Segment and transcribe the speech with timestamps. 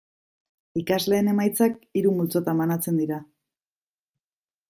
[0.81, 3.23] Ikasleen emaitzak hiru multzotan banatzen dira.